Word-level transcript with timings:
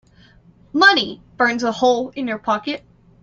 Money 0.73 1.21
burns 1.37 1.61
a 1.63 1.71
hole 1.73 2.09
in 2.15 2.27
your 2.27 2.39
pocket. 2.39 2.83